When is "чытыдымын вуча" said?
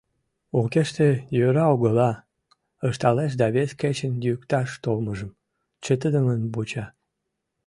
5.83-6.85